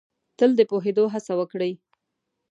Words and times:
تل 0.37 0.51
د 0.59 0.61
پوهېدو 0.69 1.03
هڅه 1.13 1.33
وکړ 1.39 1.59
ئ 1.69 1.73